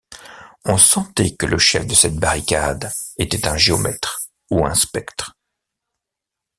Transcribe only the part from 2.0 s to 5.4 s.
barricade était un géomètre ou un spectre.